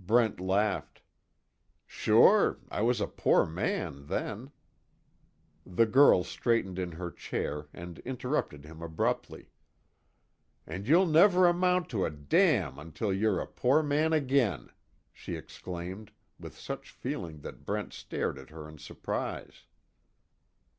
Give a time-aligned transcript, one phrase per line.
[0.00, 1.02] Brent laughed:
[1.86, 4.50] "Sure, I was a poor man, then"
[5.76, 9.50] The girl straightened in her chair and interrupted him abruptly,
[10.66, 14.70] "And you'll never amount to a damn until you're a poor man again!"
[15.12, 19.66] she exclaimed, with such feeling that Brent stared at her in surprise.